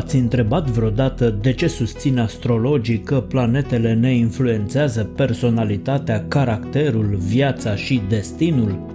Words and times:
V-ați 0.00 0.16
întrebat 0.16 0.68
vreodată 0.68 1.30
de 1.40 1.52
ce 1.52 1.66
susțin 1.66 2.18
astrologii 2.18 2.98
că 2.98 3.20
planetele 3.20 3.94
ne 3.94 4.14
influențează 4.14 5.04
personalitatea, 5.04 6.24
caracterul, 6.28 7.16
viața 7.18 7.74
și 7.74 8.02
destinul? 8.08 8.86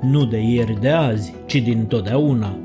Nu 0.00 0.24
de 0.24 0.38
ieri 0.38 0.80
de 0.80 0.88
azi, 0.88 1.34
ci 1.46 1.56
din 1.56 1.84
totdeauna. 1.84 2.58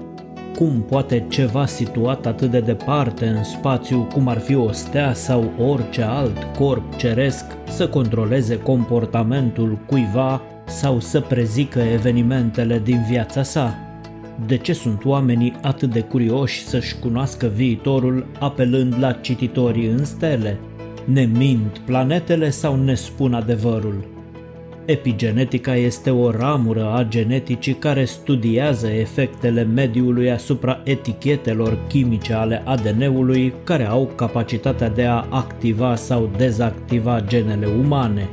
Cum 0.55 0.85
poate 0.89 1.25
ceva 1.29 1.65
situat 1.65 2.25
atât 2.25 2.51
de 2.51 2.59
departe 2.59 3.25
în 3.25 3.43
spațiu, 3.43 4.07
cum 4.13 4.27
ar 4.27 4.39
fi 4.39 4.55
o 4.55 4.71
stea 4.71 5.13
sau 5.13 5.51
orice 5.59 6.01
alt 6.01 6.43
corp 6.57 6.95
ceresc, 6.95 7.45
să 7.67 7.87
controleze 7.87 8.57
comportamentul 8.57 9.77
cuiva 9.85 10.41
sau 10.65 10.99
să 10.99 11.19
prezică 11.19 11.79
evenimentele 11.79 12.79
din 12.79 13.05
viața 13.09 13.43
sa? 13.43 13.82
De 14.45 14.57
ce 14.57 14.73
sunt 14.73 15.05
oamenii 15.05 15.53
atât 15.61 15.89
de 15.89 16.01
curioși 16.01 16.63
să-și 16.63 16.95
cunoască 16.99 17.47
viitorul 17.55 18.25
apelând 18.39 18.95
la 18.99 19.11
cititorii 19.11 19.87
în 19.87 20.05
stele? 20.05 20.59
Ne 21.05 21.29
mint 21.37 21.77
planetele 21.85 22.49
sau 22.49 22.75
ne 22.75 22.93
spun 22.93 23.33
adevărul? 23.33 24.11
Epigenetica 24.85 25.75
este 25.75 26.09
o 26.09 26.31
ramură 26.31 26.93
a 26.93 27.03
geneticii 27.03 27.73
care 27.73 28.05
studiază 28.05 28.87
efectele 28.87 29.63
mediului 29.63 30.31
asupra 30.31 30.81
etichetelor 30.83 31.77
chimice 31.87 32.33
ale 32.33 32.61
ADN-ului 32.65 33.53
care 33.63 33.87
au 33.87 34.11
capacitatea 34.15 34.89
de 34.89 35.05
a 35.05 35.25
activa 35.29 35.95
sau 35.95 36.29
dezactiva 36.37 37.21
genele 37.21 37.67
umane. 37.79 38.29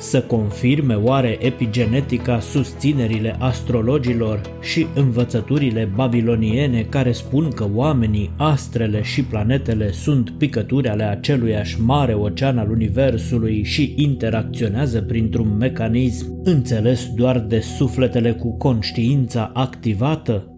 Să 0.00 0.22
confirme 0.22 0.94
oare 0.94 1.38
epigenetica 1.40 2.40
susținerile 2.40 3.36
astrologilor 3.38 4.40
și 4.60 4.86
învățăturile 4.94 5.92
babiloniene 5.94 6.82
care 6.82 7.12
spun 7.12 7.50
că 7.50 7.66
oamenii, 7.74 8.30
astrele 8.36 9.02
și 9.02 9.24
planetele 9.24 9.92
sunt 9.92 10.30
picături 10.30 10.88
ale 10.88 11.02
aceluiași 11.02 11.80
mare 11.80 12.14
ocean 12.14 12.58
al 12.58 12.70
Universului 12.70 13.62
și 13.64 13.94
interacționează 13.96 15.00
printr-un 15.00 15.56
mecanism 15.56 16.40
înțeles 16.44 17.08
doar 17.14 17.38
de 17.38 17.60
sufletele 17.60 18.32
cu 18.32 18.56
conștiința 18.56 19.50
activată? 19.54 20.49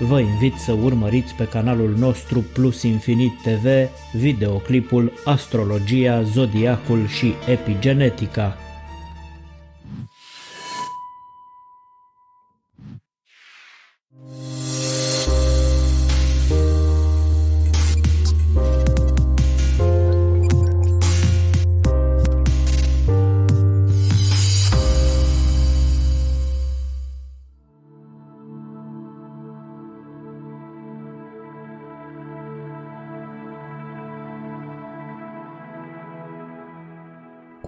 Vă 0.00 0.20
invit 0.20 0.54
să 0.54 0.72
urmăriți 0.72 1.34
pe 1.34 1.48
canalul 1.48 1.94
nostru 1.96 2.44
Plus 2.52 2.82
Infinit 2.82 3.32
TV 3.42 3.66
videoclipul 4.12 5.12
Astrologia, 5.24 6.22
Zodiacul 6.22 7.06
și 7.06 7.34
Epigenetica– 7.46 8.56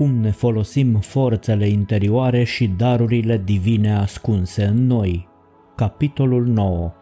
cum 0.00 0.20
ne 0.20 0.30
folosim 0.30 0.94
forțele 1.00 1.68
interioare 1.68 2.44
și 2.44 2.66
darurile 2.66 3.42
divine 3.44 3.96
ascunse 3.96 4.64
în 4.64 4.86
noi. 4.86 5.28
Capitolul 5.76 6.46
9. 6.46 6.92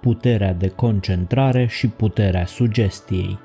Puterea 0.00 0.52
de 0.54 0.68
concentrare 0.68 1.66
și 1.66 1.88
puterea 1.88 2.46
sugestiei. 2.46 3.38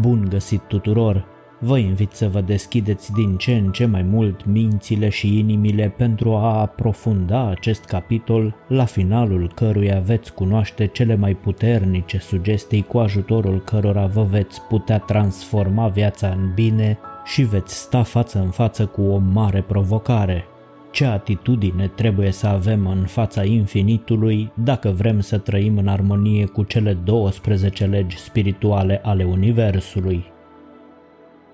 Bun 0.00 0.26
găsit 0.28 0.60
tuturor! 0.60 1.26
Vă 1.60 1.78
invit 1.78 2.12
să 2.12 2.28
vă 2.28 2.40
deschideți 2.40 3.12
din 3.12 3.36
ce 3.36 3.54
în 3.54 3.72
ce 3.72 3.86
mai 3.86 4.02
mult 4.02 4.46
mințile 4.46 5.08
și 5.08 5.38
inimile 5.38 5.94
pentru 5.96 6.34
a 6.34 6.60
aprofunda 6.60 7.48
acest 7.48 7.84
capitol, 7.84 8.54
la 8.68 8.84
finalul 8.84 9.52
căruia 9.54 10.00
veți 10.00 10.34
cunoaște 10.34 10.86
cele 10.86 11.16
mai 11.16 11.34
puternice 11.34 12.18
sugestii 12.18 12.82
cu 12.82 12.98
ajutorul 12.98 13.60
cărora 13.60 14.06
vă 14.06 14.22
veți 14.22 14.60
putea 14.62 14.98
transforma 14.98 15.88
viața 15.88 16.28
în 16.28 16.52
bine 16.54 16.98
și 17.30 17.42
veți 17.42 17.78
sta 17.78 18.02
față 18.02 18.38
în 18.38 18.50
față 18.50 18.86
cu 18.86 19.02
o 19.02 19.16
mare 19.16 19.62
provocare. 19.62 20.44
Ce 20.90 21.04
atitudine 21.04 21.88
trebuie 21.88 22.30
să 22.30 22.46
avem 22.46 22.86
în 22.86 23.04
fața 23.06 23.44
infinitului 23.44 24.52
dacă 24.54 24.90
vrem 24.90 25.20
să 25.20 25.38
trăim 25.38 25.78
în 25.78 25.88
armonie 25.88 26.46
cu 26.46 26.62
cele 26.62 26.92
12 26.92 27.84
legi 27.84 28.18
spirituale 28.18 29.00
ale 29.04 29.24
Universului? 29.24 30.24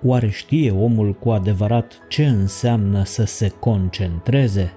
Oare 0.02 0.28
știe 0.28 0.70
omul 0.70 1.12
cu 1.12 1.30
adevărat 1.30 1.98
ce 2.08 2.26
înseamnă 2.26 3.04
să 3.04 3.24
se 3.24 3.48
concentreze? 3.48 4.74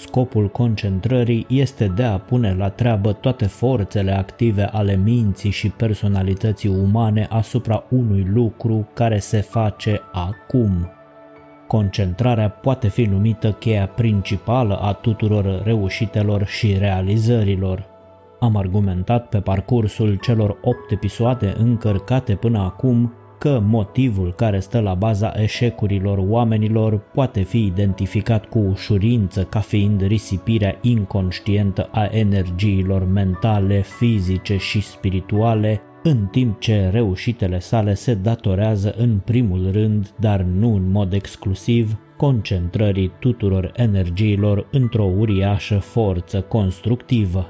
Scopul 0.00 0.48
concentrării 0.48 1.46
este 1.48 1.86
de 1.86 2.02
a 2.02 2.18
pune 2.18 2.54
la 2.54 2.68
treabă 2.68 3.12
toate 3.12 3.46
forțele 3.46 4.12
active 4.12 4.62
ale 4.62 4.96
minții 4.96 5.50
și 5.50 5.68
personalității 5.68 6.68
umane 6.68 7.26
asupra 7.30 7.84
unui 7.88 8.26
lucru 8.32 8.88
care 8.94 9.18
se 9.18 9.40
face 9.40 10.00
acum. 10.12 10.90
Concentrarea 11.66 12.48
poate 12.48 12.88
fi 12.88 13.04
numită 13.04 13.52
cheia 13.52 13.86
principală 13.86 14.76
a 14.76 14.92
tuturor 14.92 15.62
reușitelor 15.64 16.46
și 16.46 16.76
realizărilor. 16.78 17.86
Am 18.40 18.56
argumentat 18.56 19.28
pe 19.28 19.40
parcursul 19.40 20.14
celor 20.14 20.58
8 20.62 20.90
episoade 20.90 21.54
încărcate 21.58 22.34
până 22.34 22.58
acum 22.58 23.12
că 23.38 23.62
motivul 23.66 24.34
care 24.34 24.60
stă 24.60 24.80
la 24.80 24.94
baza 24.94 25.32
eșecurilor 25.36 26.18
oamenilor 26.28 26.98
poate 27.14 27.42
fi 27.42 27.64
identificat 27.64 28.44
cu 28.44 28.58
ușurință 28.58 29.42
ca 29.42 29.60
fiind 29.60 30.06
risipirea 30.06 30.78
inconștientă 30.80 31.88
a 31.92 32.08
energiilor 32.10 33.04
mentale, 33.04 33.82
fizice 33.82 34.56
și 34.56 34.80
spirituale, 34.80 35.80
în 36.02 36.26
timp 36.26 36.60
ce 36.60 36.88
reușitele 36.92 37.58
sale 37.58 37.94
se 37.94 38.14
datorează 38.14 38.94
în 38.98 39.18
primul 39.24 39.68
rând, 39.72 40.10
dar 40.20 40.40
nu 40.40 40.74
în 40.74 40.90
mod 40.90 41.12
exclusiv, 41.12 41.98
concentrării 42.16 43.12
tuturor 43.18 43.72
energiilor 43.76 44.66
într-o 44.70 45.04
uriașă 45.04 45.78
forță 45.78 46.40
constructivă. 46.40 47.48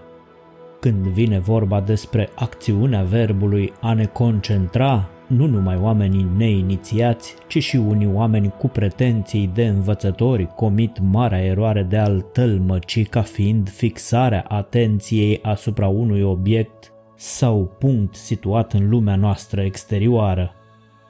Când 0.80 1.06
vine 1.06 1.38
vorba 1.38 1.80
despre 1.80 2.28
acțiunea 2.34 3.02
verbului 3.02 3.72
a 3.80 3.92
ne 3.92 4.04
concentra, 4.04 5.08
nu 5.28 5.46
numai 5.46 5.76
oamenii 5.76 6.26
neinițiați, 6.36 7.34
ci 7.46 7.62
și 7.62 7.76
unii 7.76 8.10
oameni 8.12 8.54
cu 8.58 8.68
pretenții 8.68 9.50
de 9.54 9.66
învățători 9.66 10.46
comit 10.46 10.98
marea 11.00 11.44
eroare 11.44 11.82
de 11.82 11.96
a-l 11.96 12.20
tălmăci 12.20 13.08
ca 13.08 13.22
fiind 13.22 13.70
fixarea 13.70 14.44
atenției 14.48 15.38
asupra 15.42 15.88
unui 15.88 16.22
obiect 16.22 16.92
sau 17.16 17.76
punct 17.78 18.14
situat 18.14 18.72
în 18.72 18.88
lumea 18.88 19.16
noastră 19.16 19.60
exterioară. 19.60 20.52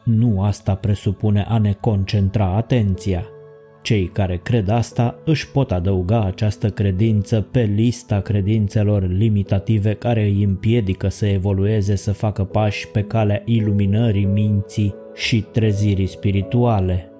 Nu 0.04 0.42
asta 0.42 0.74
presupune 0.74 1.44
a 1.48 1.58
ne 1.58 1.72
concentra 1.72 2.56
atenția– 2.56 3.26
cei 3.82 4.06
care 4.06 4.40
cred 4.42 4.68
asta 4.68 5.18
își 5.24 5.50
pot 5.50 5.72
adăuga 5.72 6.24
această 6.24 6.68
credință 6.70 7.40
pe 7.40 7.62
lista 7.62 8.20
credințelor 8.20 9.08
limitative 9.08 9.94
care 9.94 10.22
îi 10.22 10.42
împiedică 10.42 11.08
să 11.08 11.26
evolueze 11.26 11.96
să 11.96 12.12
facă 12.12 12.44
pași 12.44 12.88
pe 12.88 13.02
calea 13.02 13.42
iluminării 13.44 14.24
minții 14.24 14.94
și 15.14 15.40
trezirii 15.52 16.06
spirituale. 16.06 17.12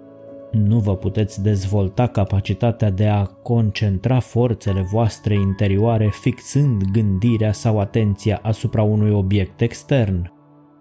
Nu 0.52 0.78
vă 0.78 0.96
puteți 0.96 1.43
dezvolta 1.43 2.06
capacitatea 2.06 2.90
de 2.90 3.06
a 3.06 3.25
concentra 3.25 4.19
forțele 4.19 4.81
voastre 4.90 5.34
interioare 5.34 6.08
fixând 6.20 6.82
gândirea 6.93 7.52
sau 7.52 7.78
atenția 7.81 8.40
asupra 8.43 8.82
unui 8.82 9.10
obiect 9.10 9.60
extern. 9.60 10.32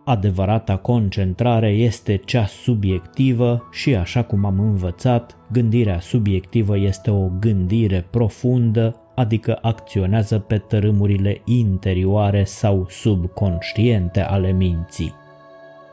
Adevărata 0.07 0.77
concentrare 0.77 1.69
este 1.69 2.15
cea 2.25 2.45
subiectivă 2.45 3.67
și, 3.71 3.95
așa 3.95 4.23
cum 4.23 4.45
am 4.45 4.59
învățat, 4.59 5.37
gândirea 5.51 5.99
subiectivă 5.99 6.77
este 6.77 7.11
o 7.11 7.29
gândire 7.39 8.07
profundă, 8.09 8.95
adică 9.15 9.59
acționează 9.61 10.39
pe 10.39 10.57
tărâmurile 10.57 11.41
interioare 11.45 12.43
sau 12.43 12.85
subconștiente 12.89 14.21
ale 14.21 14.51
minții. 14.51 15.13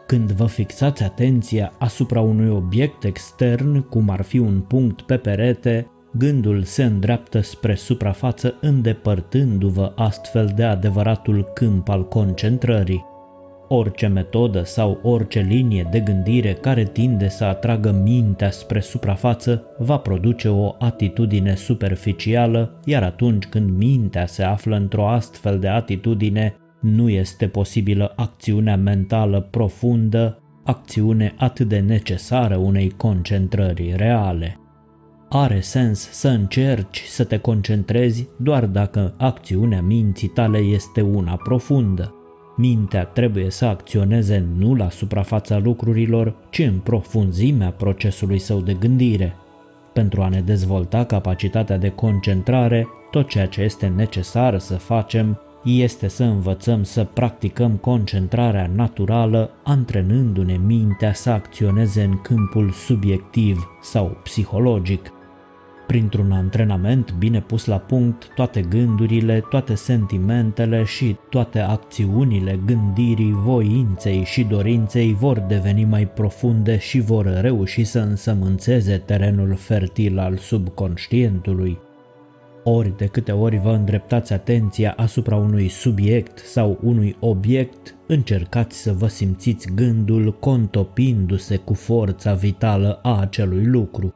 Când 0.06 0.32
vă 0.32 0.46
fixați 0.46 1.02
atenția 1.02 1.72
asupra 1.78 2.20
unui 2.20 2.48
obiect 2.48 3.04
extern, 3.04 3.88
cum 3.88 4.10
ar 4.10 4.22
fi 4.22 4.38
un 4.38 4.60
punct 4.60 5.00
pe 5.00 5.16
perete, 5.16 5.86
gândul 6.12 6.62
se 6.62 6.84
îndreaptă 6.84 7.40
spre 7.40 7.74
suprafață 7.74 8.54
îndepărtându-vă 8.60 9.92
astfel 9.96 10.52
de 10.56 10.64
adevăratul 10.64 11.50
câmp 11.54 11.88
al 11.88 12.08
concentrării. 12.08 13.12
Orice 13.68 14.06
metodă 14.06 14.64
sau 14.64 14.98
orice 15.02 15.40
linie 15.40 15.88
de 15.90 16.00
gândire 16.00 16.52
care 16.52 16.84
tinde 16.84 17.28
să 17.28 17.44
atragă 17.44 17.92
mintea 18.02 18.50
spre 18.50 18.80
suprafață 18.80 19.64
va 19.78 19.96
produce 19.96 20.48
o 20.48 20.74
atitudine 20.78 21.54
superficială, 21.54 22.80
iar 22.84 23.02
atunci 23.02 23.46
când 23.46 23.76
mintea 23.76 24.26
se 24.26 24.42
află 24.42 24.76
într-o 24.76 25.08
astfel 25.08 25.58
de 25.58 25.68
atitudine, 25.68 26.56
nu 26.80 27.08
este 27.08 27.46
posibilă 27.46 28.12
acțiunea 28.16 28.76
mentală 28.76 29.40
profundă, 29.40 30.38
acțiune 30.64 31.34
atât 31.38 31.68
de 31.68 31.78
necesară 31.78 32.56
unei 32.56 32.90
concentrări 32.90 33.94
reale. 33.96 34.58
Are 35.28 35.60
sens 35.60 36.10
să 36.10 36.28
încerci 36.28 37.02
să 37.06 37.24
te 37.24 37.38
concentrezi 37.38 38.28
doar 38.38 38.66
dacă 38.66 39.14
acțiunea 39.18 39.82
minții 39.82 40.28
tale 40.28 40.58
este 40.58 41.00
una 41.00 41.36
profundă. 41.36 42.13
Mintea 42.56 43.04
trebuie 43.04 43.50
să 43.50 43.64
acționeze 43.64 44.44
nu 44.58 44.74
la 44.74 44.90
suprafața 44.90 45.58
lucrurilor, 45.58 46.34
ci 46.50 46.58
în 46.58 46.78
profunzimea 46.78 47.70
procesului 47.70 48.38
său 48.38 48.60
de 48.60 48.72
gândire. 48.74 49.36
Pentru 49.92 50.22
a 50.22 50.28
ne 50.28 50.40
dezvolta 50.40 51.04
capacitatea 51.04 51.76
de 51.76 51.88
concentrare, 51.88 52.88
tot 53.10 53.28
ceea 53.28 53.46
ce 53.46 53.60
este 53.60 53.86
necesar 53.86 54.58
să 54.58 54.74
facem 54.74 55.38
este 55.64 56.08
să 56.08 56.24
învățăm 56.24 56.82
să 56.82 57.04
practicăm 57.04 57.72
concentrarea 57.76 58.70
naturală, 58.74 59.50
antrenându-ne 59.62 60.56
mintea 60.56 61.12
să 61.12 61.30
acționeze 61.30 62.02
în 62.02 62.20
câmpul 62.20 62.70
subiectiv 62.70 63.68
sau 63.82 64.16
psihologic. 64.22 65.12
Printr-un 65.86 66.32
antrenament 66.32 67.12
bine 67.18 67.40
pus 67.40 67.64
la 67.64 67.78
punct, 67.78 68.28
toate 68.34 68.60
gândurile, 68.60 69.44
toate 69.50 69.74
sentimentele 69.74 70.84
și 70.84 71.16
toate 71.30 71.58
acțiunile 71.58 72.60
gândirii, 72.66 73.32
voinței 73.32 74.24
și 74.24 74.42
dorinței 74.42 75.14
vor 75.14 75.38
deveni 75.38 75.84
mai 75.84 76.08
profunde 76.08 76.78
și 76.78 77.00
vor 77.00 77.40
reuși 77.40 77.84
să 77.84 77.98
însămânțeze 77.98 78.96
terenul 78.96 79.54
fertil 79.54 80.18
al 80.18 80.36
subconștientului. 80.36 81.78
Ori 82.66 82.96
de 82.96 83.06
câte 83.06 83.32
ori 83.32 83.58
vă 83.58 83.70
îndreptați 83.70 84.32
atenția 84.32 84.94
asupra 84.96 85.36
unui 85.36 85.68
subiect 85.68 86.38
sau 86.38 86.78
unui 86.82 87.16
obiect, 87.20 87.94
încercați 88.06 88.82
să 88.82 88.92
vă 88.92 89.06
simțiți 89.06 89.68
gândul 89.74 90.36
contopindu-se 90.40 91.56
cu 91.56 91.74
forța 91.74 92.34
vitală 92.34 92.98
a 93.02 93.20
acelui 93.20 93.64
lucru. 93.64 94.14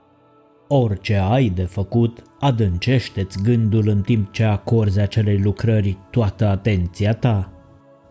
Orice 0.70 1.15
ai 1.15 1.49
de 1.49 1.62
făcut, 1.62 2.23
adâncește-ți 2.41 3.43
gândul 3.43 3.88
în 3.88 4.00
timp 4.00 4.32
ce 4.32 4.44
acorzi 4.44 5.00
acelei 5.00 5.38
lucrări 5.38 5.99
toată 6.11 6.47
atenția 6.47 7.15
ta. 7.15 7.53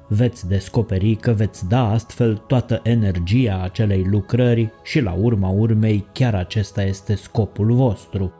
Veți 0.07 0.47
descoperi 0.47 1.15
că 1.15 1.31
veți 1.31 1.67
da 1.67 1.89
astfel 1.89 2.37
toată 2.37 2.79
energia 2.83 3.61
acelei 3.63 4.03
lucrări 4.03 4.71
și 4.83 5.01
la 5.01 5.13
urma 5.13 5.49
urmei 5.49 6.05
chiar 6.11 6.35
acesta 6.35 6.83
este 6.83 7.15
scopul 7.15 7.73
vostru. 7.73 8.33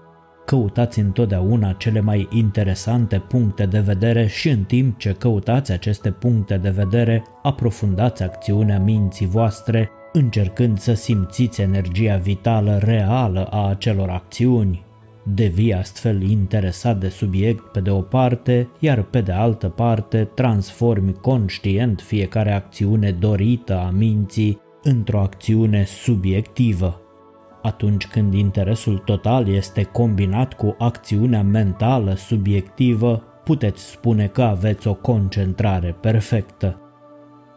Căutați 0.45 0.99
întotdeauna 0.99 1.71
cele 1.71 1.99
mai 1.99 2.27
interesante 2.31 3.19
puncte 3.19 3.65
de 3.65 3.79
vedere 3.79 4.27
și 4.27 4.49
în 4.49 4.63
timp 4.63 4.97
ce 4.97 5.11
căutați 5.11 5.71
aceste 5.71 6.11
puncte 6.11 6.57
de 6.57 6.69
vedere, 6.69 7.23
aprofundați 7.43 8.23
acțiunea 8.23 8.79
minții 8.79 9.27
voastre 9.27 9.89
încercând 10.17 10.79
să 10.79 10.93
simțiți 10.93 11.61
energia 11.61 12.15
vitală 12.15 12.77
reală 12.77 13.43
a 13.45 13.69
acelor 13.69 14.09
acțiuni. 14.09 14.85
Devii 15.23 15.73
astfel 15.73 16.21
interesat 16.21 16.99
de 16.99 17.09
subiect 17.09 17.63
pe 17.71 17.79
de 17.79 17.89
o 17.89 18.01
parte, 18.01 18.69
iar 18.79 19.03
pe 19.03 19.21
de 19.21 19.31
altă 19.31 19.67
parte 19.67 20.23
transformi 20.23 21.13
conștient 21.13 22.01
fiecare 22.01 22.53
acțiune 22.53 23.11
dorită 23.11 23.77
a 23.77 23.89
minții 23.89 24.59
într-o 24.83 25.19
acțiune 25.19 25.83
subiectivă. 25.85 27.01
Atunci 27.61 28.07
când 28.07 28.33
interesul 28.33 28.97
total 28.97 29.47
este 29.47 29.83
combinat 29.83 30.53
cu 30.53 30.75
acțiunea 30.77 31.43
mentală 31.43 32.13
subiectivă, 32.15 33.23
puteți 33.43 33.89
spune 33.89 34.27
că 34.27 34.41
aveți 34.41 34.87
o 34.87 34.93
concentrare 34.93 35.97
perfectă. 36.01 36.86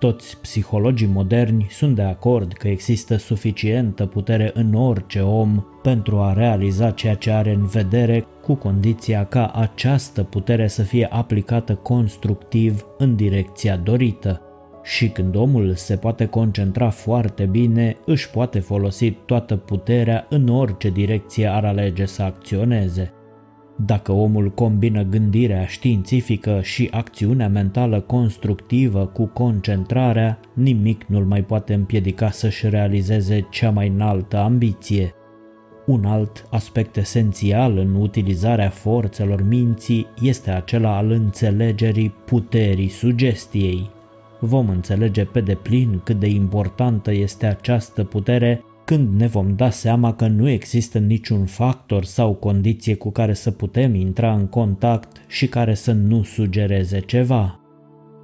Toți 0.01 0.41
psihologii 0.41 1.07
moderni 1.07 1.67
sunt 1.71 1.95
de 1.95 2.03
acord 2.03 2.53
că 2.53 2.69
există 2.69 3.17
suficientă 3.17 4.07
putere 4.07 4.51
în 4.55 4.75
orice 4.75 5.21
om 5.21 5.65
pentru 5.83 6.19
a 6.19 6.33
realiza 6.33 6.91
ceea 6.91 7.15
ce 7.15 7.31
are 7.31 7.53
în 7.53 7.67
vedere, 7.67 8.27
cu 8.43 8.55
condiția 8.55 9.25
ca 9.25 9.47
această 9.47 10.23
putere 10.23 10.67
să 10.67 10.83
fie 10.83 11.09
aplicată 11.11 11.75
constructiv 11.75 12.87
în 12.99 13.17
direcția 13.17 13.77
dorită. 13.77 14.41
Și 14.83 15.09
când 15.09 15.35
omul 15.35 15.75
se 15.75 15.97
poate 15.97 16.27
concentra 16.27 16.91
foarte 16.91 17.45
bine, 17.45 17.97
își 18.07 18.31
poate 18.31 18.59
folosi 18.59 19.11
toată 19.11 19.57
puterea 19.57 20.27
în 20.29 20.49
orice 20.49 20.91
direcție 20.91 21.47
ar 21.47 21.65
alege 21.65 22.05
să 22.05 22.23
acționeze. 22.23 23.13
Dacă 23.87 24.13
omul 24.13 24.51
combină 24.51 25.03
gândirea 25.03 25.67
științifică 25.67 26.61
și 26.63 26.89
acțiunea 26.91 27.49
mentală 27.49 28.01
constructivă 28.01 29.07
cu 29.07 29.27
concentrarea, 29.27 30.41
nimic 30.53 31.05
nu-l 31.05 31.25
mai 31.25 31.43
poate 31.43 31.75
împiedica 31.75 32.31
să-și 32.31 32.69
realizeze 32.69 33.47
cea 33.51 33.71
mai 33.71 33.89
înaltă 33.89 34.37
ambiție. 34.37 35.15
Un 35.87 36.05
alt 36.05 36.47
aspect 36.51 36.97
esențial 36.97 37.79
în 37.79 37.95
utilizarea 37.95 38.69
forțelor 38.69 39.43
minții 39.43 40.07
este 40.23 40.51
acela 40.51 40.97
al 40.97 41.11
înțelegerii 41.11 42.15
puterii 42.25 42.89
sugestiei. 42.89 43.91
Vom 44.41 44.69
înțelege 44.69 45.25
pe 45.25 45.41
deplin 45.41 46.01
cât 46.05 46.19
de 46.19 46.29
importantă 46.29 47.13
este 47.13 47.47
această 47.47 48.05
putere 48.05 48.65
când 48.91 49.21
ne 49.21 49.27
vom 49.27 49.55
da 49.57 49.71
seama 49.71 50.15
că 50.15 50.27
nu 50.27 50.49
există 50.49 50.99
niciun 50.99 51.45
factor 51.45 52.05
sau 52.05 52.35
condiție 52.35 52.95
cu 52.95 53.11
care 53.11 53.33
să 53.33 53.51
putem 53.51 53.95
intra 53.95 54.35
în 54.35 54.47
contact 54.47 55.17
și 55.29 55.47
care 55.49 55.75
să 55.75 55.93
nu 55.93 56.23
sugereze 56.23 57.01
ceva. 57.01 57.61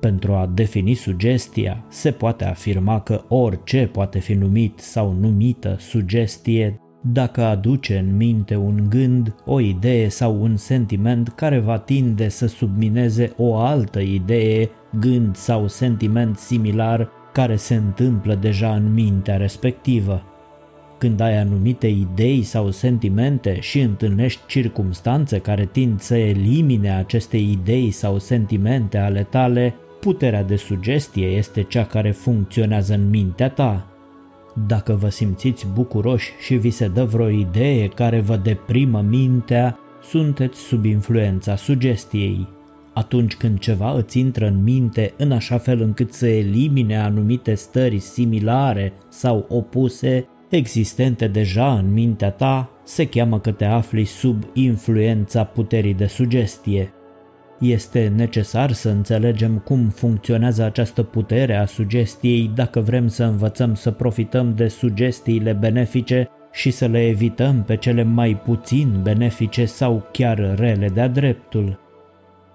Pentru 0.00 0.32
a 0.32 0.50
defini 0.54 0.94
sugestia, 0.94 1.84
se 1.88 2.10
poate 2.10 2.44
afirma 2.44 3.00
că 3.00 3.24
orice 3.28 3.88
poate 3.92 4.18
fi 4.18 4.34
numit 4.34 4.78
sau 4.78 5.16
numită 5.20 5.76
sugestie 5.78 6.80
dacă 7.02 7.42
aduce 7.42 7.98
în 7.98 8.16
minte 8.16 8.56
un 8.56 8.86
gând, 8.88 9.34
o 9.44 9.60
idee 9.60 10.08
sau 10.08 10.42
un 10.42 10.56
sentiment 10.56 11.28
care 11.28 11.58
va 11.58 11.78
tinde 11.78 12.28
să 12.28 12.46
submineze 12.46 13.32
o 13.36 13.56
altă 13.56 14.00
idee, 14.00 14.70
gând 15.00 15.36
sau 15.36 15.68
sentiment 15.68 16.36
similar 16.36 17.10
care 17.32 17.56
se 17.56 17.74
întâmplă 17.74 18.34
deja 18.34 18.74
în 18.74 18.92
mintea 18.92 19.36
respectivă. 19.36 20.22
Când 20.98 21.20
ai 21.20 21.38
anumite 21.38 21.86
idei 21.86 22.42
sau 22.42 22.70
sentimente 22.70 23.60
și 23.60 23.80
întâlnești 23.80 24.40
circumstanțe 24.46 25.38
care 25.38 25.68
tind 25.72 26.00
să 26.00 26.16
elimine 26.16 26.96
aceste 26.96 27.36
idei 27.36 27.90
sau 27.90 28.18
sentimente 28.18 28.98
ale 28.98 29.22
tale, 29.22 29.74
puterea 30.00 30.42
de 30.42 30.56
sugestie 30.56 31.26
este 31.26 31.62
cea 31.62 31.84
care 31.84 32.10
funcționează 32.10 32.94
în 32.94 33.08
mintea 33.08 33.50
ta. 33.50 33.90
Dacă 34.66 34.92
vă 34.92 35.08
simțiți 35.08 35.66
bucuroși 35.74 36.30
și 36.40 36.54
vi 36.54 36.70
se 36.70 36.88
dă 36.88 37.04
vreo 37.04 37.28
idee 37.28 37.88
care 37.88 38.20
vă 38.20 38.36
deprimă 38.36 39.00
mintea, 39.08 39.78
sunteți 40.02 40.58
sub 40.60 40.84
influența 40.84 41.56
sugestiei. 41.56 42.48
Atunci 42.94 43.34
când 43.36 43.58
ceva 43.58 43.92
îți 43.92 44.18
intră 44.18 44.46
în 44.46 44.62
minte 44.62 45.14
în 45.16 45.32
așa 45.32 45.58
fel 45.58 45.80
încât 45.80 46.12
să 46.12 46.26
elimine 46.26 46.98
anumite 47.00 47.54
stări 47.54 47.98
similare 47.98 48.92
sau 49.08 49.46
opuse, 49.48 50.28
existente 50.48 51.26
deja 51.26 51.72
în 51.72 51.92
mintea 51.92 52.30
ta, 52.30 52.70
se 52.84 53.08
cheamă 53.08 53.40
că 53.40 53.50
te 53.50 53.64
afli 53.64 54.04
sub 54.04 54.42
influența 54.52 55.44
puterii 55.44 55.94
de 55.94 56.06
sugestie. 56.06 56.92
Este 57.60 58.12
necesar 58.16 58.72
să 58.72 58.88
înțelegem 58.88 59.58
cum 59.58 59.88
funcționează 59.88 60.62
această 60.62 61.02
putere 61.02 61.56
a 61.56 61.64
sugestiei 61.64 62.50
dacă 62.54 62.80
vrem 62.80 63.08
să 63.08 63.24
învățăm 63.24 63.74
să 63.74 63.90
profităm 63.90 64.54
de 64.54 64.68
sugestiile 64.68 65.52
benefice 65.52 66.28
și 66.52 66.70
să 66.70 66.86
le 66.86 67.06
evităm 67.06 67.62
pe 67.62 67.76
cele 67.76 68.02
mai 68.02 68.36
puțin 68.44 69.00
benefice 69.02 69.64
sau 69.64 70.08
chiar 70.12 70.54
rele 70.58 70.88
de-a 70.88 71.08
dreptul. 71.08 71.85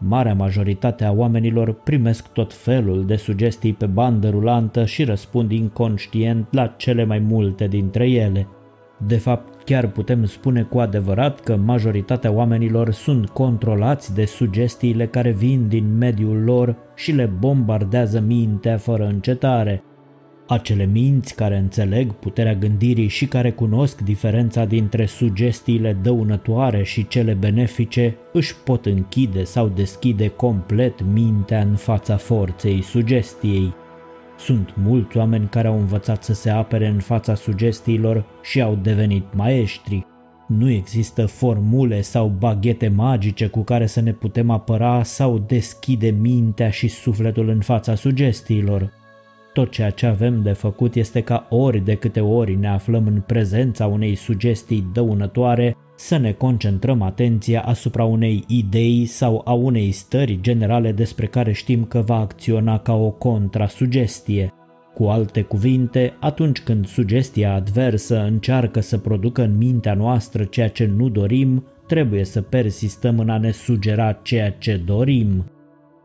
Marea 0.03 0.33
majoritate 0.33 1.03
a 1.03 1.11
oamenilor 1.11 1.73
primesc 1.73 2.27
tot 2.27 2.53
felul 2.53 3.05
de 3.05 3.15
sugestii 3.15 3.73
pe 3.73 3.85
bandă 3.85 4.29
rulantă 4.29 4.85
și 4.85 5.03
răspund 5.03 5.51
inconștient 5.51 6.47
la 6.51 6.67
cele 6.67 7.05
mai 7.05 7.19
multe 7.19 7.67
dintre 7.67 8.09
ele. 8.09 8.47
De 9.07 9.17
fapt, 9.17 9.63
chiar 9.63 9.87
putem 9.87 10.25
spune 10.25 10.61
cu 10.61 10.79
adevărat 10.79 11.39
că 11.39 11.55
majoritatea 11.55 12.31
oamenilor 12.31 12.91
sunt 12.91 13.29
controlați 13.29 14.15
de 14.15 14.25
sugestiile 14.25 15.07
care 15.07 15.31
vin 15.31 15.67
din 15.67 15.97
mediul 15.97 16.43
lor 16.43 16.75
și 16.95 17.11
le 17.11 17.25
bombardează 17.39 18.19
mintea 18.19 18.77
fără 18.77 19.05
încetare– 19.05 19.83
acele 20.51 20.85
minți 20.85 21.35
care 21.35 21.57
înțeleg 21.57 22.11
puterea 22.11 22.55
gândirii 22.55 23.07
și 23.07 23.25
care 23.25 23.51
cunosc 23.51 24.01
diferența 24.01 24.65
dintre 24.65 25.05
sugestiile 25.05 25.97
dăunătoare 26.01 26.83
și 26.83 27.07
cele 27.07 27.33
benefice 27.33 28.15
își 28.33 28.55
pot 28.55 28.85
închide 28.85 29.43
sau 29.43 29.67
deschide 29.67 30.27
complet 30.27 31.03
mintea 31.13 31.61
în 31.61 31.75
fața 31.75 32.17
forței 32.17 32.81
sugestiei. 32.81 33.73
Sunt 34.37 34.73
mulți 34.83 35.17
oameni 35.17 35.47
care 35.49 35.67
au 35.67 35.79
învățat 35.79 36.23
să 36.23 36.33
se 36.33 36.49
apere 36.49 36.87
în 36.87 36.99
fața 36.99 37.35
sugestiilor 37.35 38.25
și 38.41 38.61
au 38.61 38.75
devenit 38.81 39.25
maestri. 39.33 40.05
Nu 40.47 40.69
există 40.69 41.25
formule 41.25 42.01
sau 42.01 42.27
baghete 42.27 42.87
magice 42.87 43.47
cu 43.47 43.63
care 43.63 43.85
să 43.85 44.01
ne 44.01 44.11
putem 44.11 44.49
apăra 44.49 45.03
sau 45.03 45.43
deschide 45.47 46.09
mintea 46.09 46.69
și 46.69 46.87
sufletul 46.87 47.49
în 47.49 47.59
fața 47.59 47.95
sugestiilor. 47.95 48.99
Tot 49.53 49.71
ceea 49.71 49.89
ce 49.89 50.05
avem 50.05 50.41
de 50.41 50.51
făcut 50.51 50.95
este 50.95 51.21
ca 51.21 51.47
ori 51.49 51.79
de 51.79 51.95
câte 51.95 52.19
ori 52.19 52.55
ne 52.55 52.67
aflăm 52.67 53.07
în 53.07 53.21
prezența 53.21 53.85
unei 53.85 54.15
sugestii 54.15 54.89
dăunătoare, 54.93 55.75
să 55.95 56.17
ne 56.17 56.31
concentrăm 56.31 57.01
atenția 57.01 57.61
asupra 57.61 58.03
unei 58.03 58.43
idei 58.47 59.05
sau 59.05 59.41
a 59.45 59.53
unei 59.53 59.91
stări 59.91 60.39
generale 60.41 60.91
despre 60.91 61.25
care 61.25 61.51
știm 61.51 61.83
că 61.83 61.99
va 61.99 62.19
acționa 62.19 62.79
ca 62.79 62.93
o 62.93 63.09
contrasugestie. 63.09 64.53
Cu 64.93 65.03
alte 65.03 65.41
cuvinte, 65.41 66.13
atunci 66.19 66.61
când 66.61 66.87
sugestia 66.87 67.53
adversă 67.53 68.23
încearcă 68.23 68.79
să 68.79 68.97
producă 68.97 69.43
în 69.43 69.57
mintea 69.57 69.93
noastră 69.93 70.43
ceea 70.43 70.69
ce 70.69 70.85
nu 70.85 71.09
dorim, 71.09 71.65
trebuie 71.87 72.23
să 72.23 72.41
persistăm 72.41 73.19
în 73.19 73.29
a 73.29 73.37
ne 73.37 73.51
sugera 73.51 74.11
ceea 74.11 74.51
ce 74.51 74.81
dorim. 74.85 75.45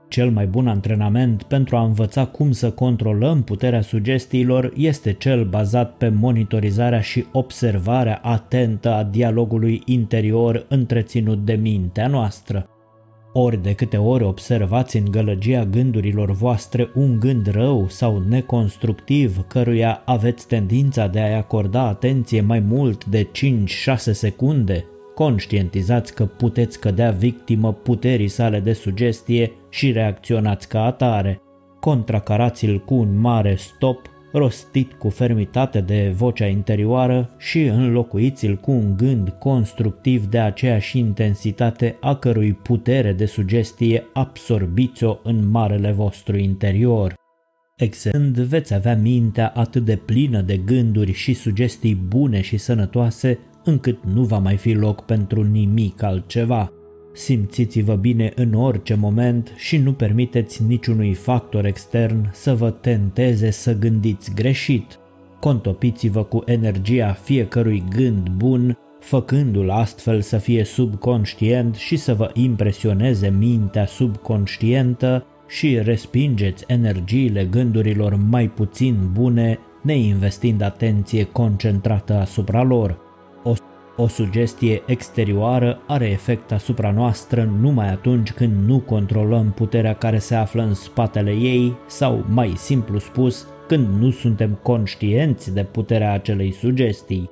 Cel 0.09 0.31
mai 0.31 0.47
bun 0.47 0.69
antrenament 0.69 1.43
pentru 1.43 1.77
a 1.77 1.85
învăța 1.85 2.27
cum 2.27 2.53
să 2.53 2.71
controlăm 2.71 3.43
puterea 3.43 3.81
sugestiilor 3.81 4.73
este 4.77 5.13
cel 5.13 5.45
bazat 5.45 5.97
pe 5.97 6.09
monitorizarea 6.09 7.01
și 7.01 7.25
observarea 7.33 8.21
atentă 8.23 8.93
a 8.93 9.03
dialogului 9.03 9.83
interior 9.85 10.67
întreținut 10.69 11.45
de 11.45 11.53
mintea 11.55 12.07
noastră. 12.07 12.69
Ori 13.33 13.63
de 13.63 13.73
câte 13.73 13.97
ori 13.97 14.25
observați 14.25 14.97
în 14.97 15.05
gălăgia 15.11 15.65
gândurilor 15.65 16.31
voastre 16.31 16.91
un 16.95 17.21
gând 17.21 17.47
rău 17.47 17.89
sau 17.89 18.23
neconstructiv 18.29 19.45
căruia 19.49 20.03
aveți 20.05 20.47
tendința 20.47 21.07
de 21.07 21.21
a-i 21.21 21.35
acorda 21.35 21.81
atenție 21.81 22.41
mai 22.41 22.61
mult 22.61 23.05
de 23.05 23.27
5-6 23.27 23.97
secunde, 23.97 24.85
conștientizați 25.17 26.15
că 26.15 26.27
puteți 26.27 26.81
cădea 26.81 27.11
victimă 27.11 27.73
puterii 27.73 28.29
sale 28.29 28.61
de 28.61 28.73
sugestie 28.73 29.53
și 29.71 29.93
reacționați 29.93 30.69
ca 30.69 30.85
atare. 30.85 31.41
Contracarați-l 31.81 32.79
cu 32.85 32.95
un 32.95 33.19
mare 33.19 33.55
stop, 33.55 34.11
rostit 34.33 34.93
cu 34.93 35.09
fermitate 35.09 35.81
de 35.81 36.13
vocea 36.17 36.47
interioară 36.47 37.35
și 37.39 37.63
înlocuiți-l 37.63 38.57
cu 38.57 38.71
un 38.71 38.97
gând 38.97 39.29
constructiv 39.29 40.27
de 40.27 40.39
aceeași 40.39 40.99
intensitate 40.99 41.97
a 42.01 42.15
cărui 42.15 42.53
putere 42.53 43.13
de 43.13 43.27
sugestie 43.27 44.07
absorbiți-o 44.13 45.19
în 45.23 45.51
marele 45.51 45.93
vostru 45.93 46.37
interior. 46.37 47.15
Exerând 47.77 48.39
veți 48.39 48.75
avea 48.75 48.97
mintea 48.97 49.53
atât 49.55 49.85
de 49.85 49.97
plină 49.97 50.41
de 50.41 50.57
gânduri 50.57 51.13
și 51.13 51.35
sugestii 51.35 51.95
bune 51.95 52.41
și 52.41 52.57
sănătoase, 52.57 53.39
încât 53.67 53.99
nu 54.15 54.23
va 54.23 54.39
mai 54.39 54.57
fi 54.57 54.73
loc 54.73 55.05
pentru 55.05 55.43
nimic 55.43 56.03
altceva. 56.03 56.73
Simțiți-vă 57.13 57.95
bine 57.95 58.33
în 58.35 58.55
orice 58.55 58.95
moment 58.95 59.53
și 59.57 59.77
nu 59.77 59.93
permiteți 59.93 60.63
niciunui 60.63 61.15
factor 61.15 61.65
extern 61.65 62.31
să 62.33 62.55
vă 62.55 62.71
tenteze 62.71 63.51
să 63.51 63.79
gândiți 63.79 64.35
greșit. 64.35 64.99
Contopiți-vă 65.41 66.23
cu 66.23 66.43
energia 66.47 67.13
fiecărui 67.13 67.83
gând 67.97 68.29
bun, 68.29 68.79
făcându-l 69.01 69.71
astfel 69.71 70.21
să 70.21 70.39
fie 70.39 70.65
subconștient 70.65 71.75
și 71.75 71.97
să 71.97 72.15
vă 72.15 72.31
impresioneze 72.35 73.35
mintea 73.39 73.87
subconștientă 73.87 75.27
și 75.49 75.79
respingeți 75.83 76.65
energiile 76.67 77.45
gândurilor 77.45 78.19
mai 78.29 78.49
puțin 78.49 78.97
bune, 79.13 79.59
neinvestind 79.83 80.63
atenție 80.63 81.25
concentrată 81.25 82.15
asupra 82.15 82.63
lor. 82.63 83.06
O 83.97 84.09
sugestie 84.09 84.83
exterioară 84.87 85.81
are 85.87 86.11
efect 86.11 86.53
asupra 86.53 86.91
noastră 86.91 87.51
numai 87.61 87.89
atunci 87.89 88.33
când 88.33 88.69
nu 88.69 88.79
controlăm 88.79 89.53
puterea 89.53 89.95
care 89.95 90.19
se 90.19 90.35
află 90.35 90.63
în 90.63 90.75
spatele 90.75 91.31
ei 91.31 91.77
sau, 91.87 92.25
mai 92.29 92.53
simplu 92.57 92.99
spus, 92.99 93.47
când 93.67 93.89
nu 94.01 94.11
suntem 94.11 94.59
conștienți 94.63 95.55
de 95.55 95.65
puterea 95.65 96.13
acelei 96.13 96.53
sugestii. 96.53 97.31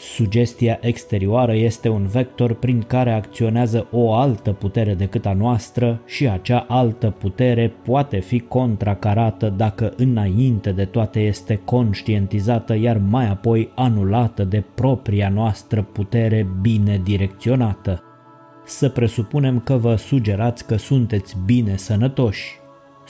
Sugestia 0.00 0.78
exterioară 0.80 1.54
este 1.54 1.88
un 1.88 2.06
vector 2.06 2.54
prin 2.54 2.82
care 2.82 3.12
acționează 3.12 3.86
o 3.90 4.14
altă 4.14 4.52
putere 4.52 4.94
decât 4.94 5.26
a 5.26 5.32
noastră 5.32 6.00
și 6.06 6.28
acea 6.28 6.64
altă 6.68 7.10
putere 7.10 7.72
poate 7.84 8.18
fi 8.18 8.40
contracarată 8.40 9.54
dacă 9.56 9.92
înainte 9.96 10.72
de 10.72 10.84
toate 10.84 11.20
este 11.20 11.60
conștientizată 11.64 12.76
iar 12.76 13.00
mai 13.08 13.28
apoi 13.28 13.72
anulată 13.74 14.44
de 14.44 14.64
propria 14.74 15.28
noastră 15.28 15.82
putere 15.82 16.46
bine 16.60 17.00
direcționată. 17.04 18.02
Să 18.64 18.88
presupunem 18.88 19.60
că 19.60 19.76
vă 19.76 19.96
sugerați 19.96 20.66
că 20.66 20.76
sunteți 20.76 21.36
bine 21.44 21.76
sănătoși 21.76 22.58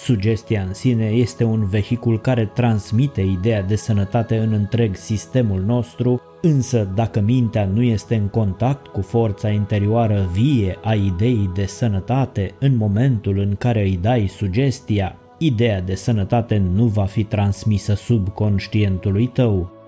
Sugestia 0.03 0.63
în 0.63 0.75
sine 0.75 1.05
este 1.05 1.45
un 1.45 1.65
vehicul 1.65 2.21
care 2.21 2.51
transmite 2.55 3.21
ideea 3.21 3.63
de 3.63 3.77
sănătate 3.77 4.39
în 4.39 4.53
întreg 4.53 4.97
sistemul 4.97 5.61
nostru, 5.61 6.21
însă 6.41 6.91
dacă 6.95 7.21
mintea 7.21 7.65
nu 7.65 7.83
este 7.83 8.15
în 8.15 8.27
contact 8.27 8.87
cu 8.87 9.01
forța 9.01 9.51
interioară 9.51 10.29
vie 10.33 10.79
a 10.83 10.95
ideii 10.95 11.51
de 11.55 11.67
sănătate 11.67 12.55
în 12.59 12.77
momentul 12.77 13.39
în 13.39 13.55
care 13.55 13.83
îi 13.83 13.99
dai 14.03 14.27
sugestia, 14.27 15.17
ideea 15.39 15.81
de 15.81 15.95
sănătate 15.95 16.63
nu 16.75 16.85
va 16.85 17.05
fi 17.05 17.25
transmisă 17.25 17.95
subconștientului 17.95 19.27
tău. 19.27 19.80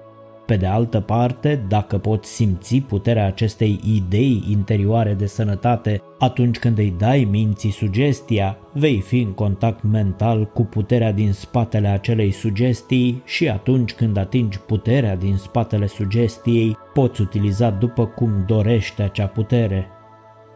Pe 0.52 0.58
de 0.58 0.66
altă 0.66 1.00
parte, 1.00 1.64
dacă 1.68 1.98
poți 1.98 2.30
simți 2.30 2.76
puterea 2.76 3.26
acestei 3.26 3.80
idei 3.84 4.44
interioare 4.48 5.14
de 5.14 5.26
sănătate 5.26 6.02
atunci 6.18 6.58
când 6.58 6.78
îi 6.78 6.94
dai 6.98 7.28
minții 7.30 7.70
sugestia, 7.70 8.58
vei 8.72 9.00
fi 9.00 9.20
în 9.20 9.32
contact 9.32 9.82
mental 9.82 10.44
cu 10.44 10.62
puterea 10.64 11.12
din 11.12 11.32
spatele 11.32 11.88
acelei 11.88 12.30
sugestii 12.30 13.22
și 13.24 13.48
atunci 13.48 13.92
când 13.92 14.16
atingi 14.16 14.58
puterea 14.58 15.16
din 15.16 15.36
spatele 15.36 15.86
sugestiei, 15.86 16.76
poți 16.92 17.20
utiliza 17.20 17.70
după 17.70 18.06
cum 18.06 18.44
dorești 18.46 19.02
acea 19.02 19.26
putere. 19.26 19.86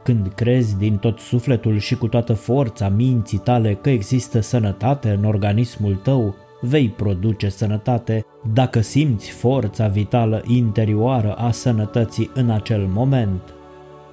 Când 0.03 0.33
crezi 0.35 0.79
din 0.79 0.97
tot 0.97 1.19
sufletul 1.19 1.79
și 1.79 1.97
cu 1.97 2.09
toată 2.09 2.33
forța 2.33 2.89
minții 2.89 3.39
tale 3.39 3.75
că 3.75 3.91
există 3.91 4.41
sănătate 4.41 5.11
în 5.11 5.25
organismul 5.25 5.95
tău, 5.95 6.35
vei 6.61 6.89
produce 6.89 7.49
sănătate 7.49 8.25
dacă 8.53 8.81
simți 8.81 9.31
forța 9.31 9.87
vitală 9.87 10.43
interioară 10.47 11.33
a 11.33 11.51
sănătății 11.51 12.31
în 12.35 12.51
acel 12.51 12.89
moment. 12.93 13.41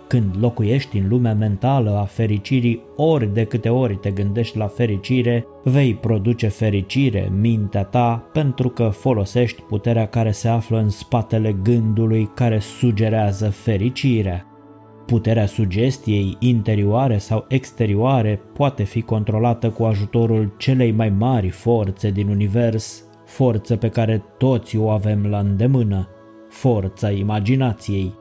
Când 0.08 0.36
locuiești 0.40 0.98
în 0.98 1.08
lumea 1.08 1.34
mentală 1.34 1.98
a 1.98 2.04
fericirii, 2.04 2.82
ori 2.96 3.34
de 3.34 3.44
câte 3.44 3.70
ori 3.70 3.96
te 3.96 4.12
gândești 4.12 4.58
la 4.58 4.68
fericire, 4.68 5.46
vei 5.64 5.94
produce 5.94 6.48
fericire 6.48 7.28
în 7.28 7.40
mintea 7.40 7.84
ta 7.84 8.30
pentru 8.34 8.70
că 8.70 8.84
folosești 8.84 9.62
puterea 9.62 10.08
care 10.08 10.32
se 10.32 10.48
află 10.48 10.78
în 10.78 10.90
spatele 10.90 11.56
gândului 11.64 12.30
care 12.34 12.60
sugerează 12.60 13.50
fericirea. 13.50 14.53
Puterea 15.06 15.46
sugestiei 15.46 16.38
interioare 16.40 17.18
sau 17.18 17.46
exterioare 17.48 18.42
poate 18.54 18.84
fi 18.84 19.02
controlată 19.02 19.70
cu 19.70 19.84
ajutorul 19.84 20.54
celei 20.58 20.92
mai 20.92 21.10
mari 21.10 21.50
forțe 21.50 22.10
din 22.10 22.28
univers, 22.28 23.04
forță 23.26 23.76
pe 23.76 23.90
care 23.90 24.24
toți 24.38 24.78
o 24.78 24.90
avem 24.90 25.26
la 25.26 25.40
îndemână, 25.40 26.08
forța 26.50 27.12
imaginației. 27.12 28.14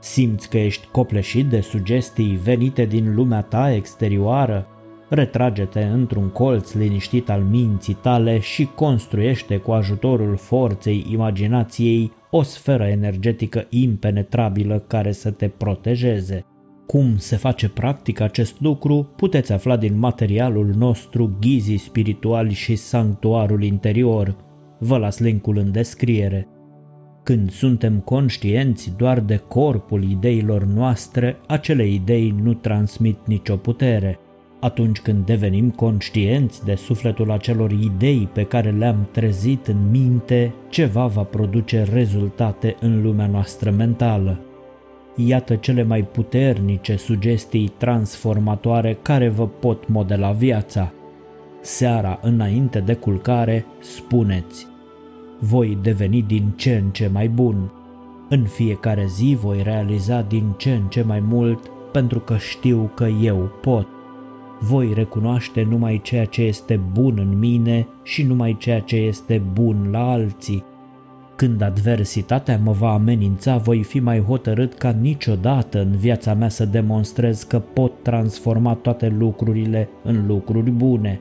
Simți 0.00 0.48
că 0.48 0.58
ești 0.58 0.86
copleșit 0.86 1.46
de 1.46 1.60
sugestii 1.60 2.40
venite 2.42 2.84
din 2.84 3.14
lumea 3.14 3.42
ta 3.42 3.72
exterioară? 3.72 4.66
Retrage-te 5.08 5.80
într-un 5.80 6.28
colț 6.28 6.72
liniștit 6.72 7.30
al 7.30 7.40
minții 7.40 7.94
tale 7.94 8.38
și 8.38 8.68
construiește 8.74 9.56
cu 9.56 9.70
ajutorul 9.70 10.36
forței 10.36 11.06
imaginației 11.10 12.12
o 12.30 12.42
sferă 12.42 12.84
energetică 12.84 13.66
impenetrabilă 13.68 14.84
care 14.86 15.12
să 15.12 15.30
te 15.30 15.48
protejeze. 15.48 16.44
Cum 16.86 17.16
se 17.16 17.36
face 17.36 17.68
practic 17.68 18.20
acest 18.20 18.60
lucru, 18.60 19.12
puteți 19.16 19.52
afla 19.52 19.76
din 19.76 19.98
materialul 19.98 20.74
nostru 20.76 21.36
Ghizii 21.40 21.76
spirituali 21.76 22.52
și 22.52 22.76
Sanctuarul 22.76 23.62
interior. 23.62 24.36
Vă 24.78 24.96
las 24.96 25.18
linkul 25.18 25.56
în 25.56 25.72
descriere. 25.72 26.48
Când 27.22 27.50
suntem 27.50 27.98
conștienți 27.98 28.92
doar 28.96 29.20
de 29.20 29.36
corpul 29.36 30.02
ideilor 30.02 30.64
noastre, 30.64 31.36
acele 31.46 31.86
idei 31.86 32.34
nu 32.42 32.54
transmit 32.54 33.18
nicio 33.26 33.56
putere– 33.56 34.18
atunci 34.60 35.00
când 35.00 35.26
devenim 35.26 35.70
conștienți 35.70 36.64
de 36.64 36.74
sufletul 36.74 37.30
acelor 37.30 37.70
idei 37.70 38.28
pe 38.32 38.42
care 38.42 38.70
le-am 38.70 39.08
trezit 39.10 39.66
în 39.66 39.90
minte, 39.90 40.52
ceva 40.68 41.06
va 41.06 41.22
produce 41.22 41.86
rezultate 41.92 42.76
în 42.80 43.02
lumea 43.02 43.26
noastră 43.26 43.70
mentală. 43.70 44.40
Iată 45.16 45.54
cele 45.54 45.82
mai 45.82 46.02
puternice 46.02 46.96
sugestii 46.96 47.72
transformatoare 47.76 48.98
care 49.02 49.28
vă 49.28 49.46
pot 49.46 49.88
modela 49.88 50.30
viața. 50.30 50.92
seara 51.60 52.18
înainte 52.22 52.80
de 52.80 52.94
culcare, 52.94 53.64
spuneți 53.80 54.66
Voi 55.38 55.78
deveni 55.82 56.22
din 56.22 56.52
ce 56.56 56.80
în 56.84 56.90
ce 56.90 57.10
mai 57.12 57.28
bun. 57.28 57.72
În 58.28 58.44
fiecare 58.44 59.06
zi 59.06 59.36
voi 59.40 59.62
realiza 59.62 60.22
din 60.22 60.54
ce 60.56 60.72
în 60.72 60.82
ce 60.88 61.02
mai 61.02 61.20
mult 61.20 61.70
pentru 61.92 62.18
că 62.18 62.36
știu 62.36 62.90
că 62.94 63.04
eu 63.04 63.50
pot. 63.60 63.97
Voi 64.60 64.92
recunoaște 64.94 65.66
numai 65.70 66.00
ceea 66.02 66.24
ce 66.24 66.42
este 66.42 66.80
bun 66.92 67.14
în 67.18 67.38
mine 67.38 67.86
și 68.02 68.22
numai 68.22 68.56
ceea 68.58 68.80
ce 68.80 68.96
este 68.96 69.42
bun 69.52 69.88
la 69.90 70.10
alții. 70.10 70.64
Când 71.36 71.62
adversitatea 71.62 72.60
mă 72.64 72.72
va 72.72 72.92
amenința, 72.92 73.56
voi 73.56 73.82
fi 73.82 74.00
mai 74.00 74.20
hotărât 74.20 74.74
ca 74.74 74.90
niciodată 74.90 75.80
în 75.80 75.96
viața 75.96 76.34
mea 76.34 76.48
să 76.48 76.64
demonstrez 76.64 77.42
că 77.42 77.58
pot 77.58 77.92
transforma 78.02 78.74
toate 78.74 79.14
lucrurile 79.18 79.88
în 80.02 80.26
lucruri 80.26 80.70
bune. 80.70 81.20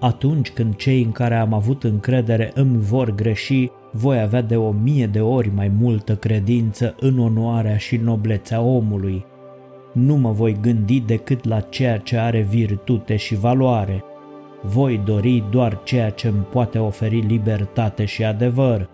Atunci 0.00 0.50
când 0.50 0.74
cei 0.74 1.02
în 1.02 1.12
care 1.12 1.34
am 1.34 1.52
avut 1.52 1.84
încredere 1.84 2.50
îmi 2.54 2.78
vor 2.78 3.14
greși, 3.14 3.70
voi 3.92 4.20
avea 4.20 4.42
de 4.42 4.56
o 4.56 4.70
mie 4.70 5.06
de 5.06 5.20
ori 5.20 5.50
mai 5.54 5.72
multă 5.78 6.16
credință 6.16 6.94
în 7.00 7.18
onoarea 7.18 7.76
și 7.76 7.96
noblețea 7.96 8.60
omului. 8.60 9.24
Nu 9.92 10.16
mă 10.16 10.30
voi 10.30 10.56
gândi 10.60 11.00
decât 11.00 11.44
la 11.44 11.60
ceea 11.60 11.98
ce 11.98 12.16
are 12.16 12.40
virtute 12.40 13.16
și 13.16 13.34
valoare. 13.34 14.04
Voi 14.62 15.00
dori 15.04 15.44
doar 15.50 15.80
ceea 15.84 16.10
ce 16.10 16.28
îmi 16.28 16.46
poate 16.50 16.78
oferi 16.78 17.18
libertate 17.18 18.04
și 18.04 18.24
adevăr. 18.24 18.88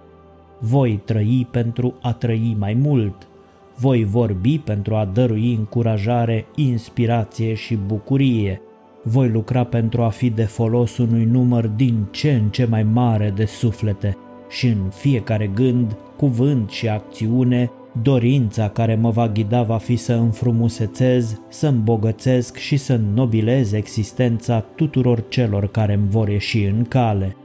Voi 0.58 1.00
trăi 1.04 1.46
pentru 1.50 1.94
a 2.02 2.12
trăi 2.12 2.56
mai 2.58 2.74
mult. 2.74 3.28
Voi 3.76 4.04
vorbi 4.04 4.58
pentru 4.58 4.94
a 4.94 5.04
dărui 5.04 5.54
încurajare, 5.54 6.46
inspirație 6.54 7.54
și 7.54 7.78
bucurie. 7.86 8.60
Voi 9.02 9.28
lucra 9.28 9.64
pentru 9.64 10.02
a 10.02 10.08
fi 10.08 10.30
de 10.30 10.44
folos 10.44 10.98
unui 10.98 11.24
număr 11.24 11.66
din 11.66 12.06
ce 12.10 12.32
în 12.32 12.48
ce 12.48 12.64
mai 12.64 12.82
mare 12.82 13.32
de 13.36 13.44
suflete 13.44 14.16
și 14.48 14.66
în 14.66 14.88
fiecare 14.90 15.46
gând, 15.54 15.96
cuvânt 16.16 16.70
și 16.70 16.88
acțiune 16.88 17.70
Dorința 18.02 18.68
care 18.68 18.94
mă 18.94 19.10
va 19.10 19.28
ghida 19.28 19.62
va 19.62 19.76
fi 19.76 19.96
să 19.96 20.12
înfrumusețez, 20.12 21.40
să 21.48 21.66
îmbogățesc 21.66 22.56
și 22.56 22.76
să 22.76 23.00
nobilez 23.14 23.72
existența 23.72 24.60
tuturor 24.60 25.28
celor 25.28 25.66
care 25.66 25.92
îmi 25.92 26.08
vor 26.08 26.28
ieși 26.28 26.64
în 26.64 26.84
cale. 26.84 27.36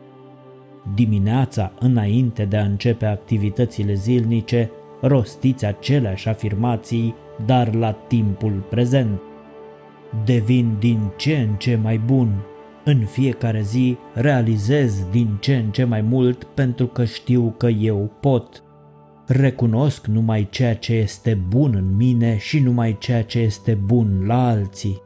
Dimineața, 0.95 1.71
înainte 1.79 2.45
de 2.45 2.57
a 2.57 2.63
începe 2.63 3.05
activitățile 3.05 3.93
zilnice, 3.93 4.71
rostiți 5.01 5.65
aceleași 5.65 6.29
afirmații, 6.29 7.15
dar 7.45 7.75
la 7.75 7.91
timpul 7.91 8.63
prezent. 8.69 9.21
Devin 10.25 10.75
din 10.79 10.99
ce 11.17 11.37
în 11.37 11.55
ce 11.57 11.79
mai 11.83 11.97
bun. 12.05 12.29
În 12.83 12.99
fiecare 12.99 13.61
zi 13.61 13.97
realizez 14.13 15.05
din 15.11 15.37
ce 15.39 15.55
în 15.55 15.71
ce 15.71 15.83
mai 15.83 16.01
mult 16.01 16.43
pentru 16.43 16.85
că 16.85 17.05
știu 17.05 17.53
că 17.57 17.67
eu 17.67 18.09
pot 18.19 18.63
recunosc 19.31 20.05
numai 20.07 20.47
ceea 20.49 20.75
ce 20.75 20.93
este 20.93 21.39
bun 21.47 21.73
în 21.75 21.95
mine 21.95 22.37
și 22.37 22.59
numai 22.59 22.97
ceea 22.99 23.23
ce 23.23 23.39
este 23.39 23.73
bun 23.73 24.23
la 24.25 24.47
alții. 24.47 25.01